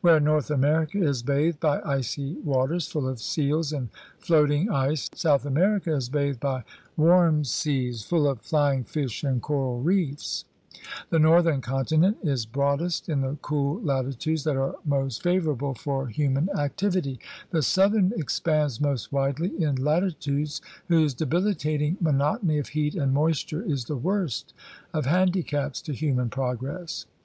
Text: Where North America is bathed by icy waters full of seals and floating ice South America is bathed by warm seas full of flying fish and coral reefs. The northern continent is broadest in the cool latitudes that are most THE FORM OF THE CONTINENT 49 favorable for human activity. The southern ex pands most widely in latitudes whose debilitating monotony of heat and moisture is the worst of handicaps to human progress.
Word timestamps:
Where 0.00 0.20
North 0.20 0.48
America 0.48 1.02
is 1.02 1.24
bathed 1.24 1.58
by 1.58 1.80
icy 1.84 2.34
waters 2.44 2.86
full 2.86 3.08
of 3.08 3.20
seals 3.20 3.72
and 3.72 3.88
floating 4.20 4.70
ice 4.70 5.10
South 5.12 5.44
America 5.44 5.92
is 5.92 6.08
bathed 6.08 6.38
by 6.38 6.62
warm 6.96 7.42
seas 7.42 8.04
full 8.04 8.28
of 8.28 8.40
flying 8.42 8.84
fish 8.84 9.24
and 9.24 9.42
coral 9.42 9.80
reefs. 9.82 10.44
The 11.10 11.18
northern 11.18 11.60
continent 11.62 12.18
is 12.22 12.46
broadest 12.46 13.08
in 13.08 13.22
the 13.22 13.36
cool 13.42 13.80
latitudes 13.82 14.44
that 14.44 14.56
are 14.56 14.76
most 14.84 15.24
THE 15.24 15.30
FORM 15.30 15.36
OF 15.38 15.42
THE 15.44 15.48
CONTINENT 15.50 15.58
49 15.58 15.58
favorable 15.58 15.74
for 15.74 16.06
human 16.06 16.50
activity. 16.50 17.18
The 17.50 17.62
southern 17.62 18.12
ex 18.16 18.38
pands 18.38 18.80
most 18.80 19.10
widely 19.12 19.60
in 19.60 19.74
latitudes 19.74 20.60
whose 20.86 21.12
debilitating 21.12 21.96
monotony 22.00 22.58
of 22.58 22.68
heat 22.68 22.94
and 22.94 23.12
moisture 23.12 23.62
is 23.64 23.86
the 23.86 23.96
worst 23.96 24.54
of 24.94 25.06
handicaps 25.06 25.82
to 25.82 25.92
human 25.92 26.30
progress. 26.30 27.06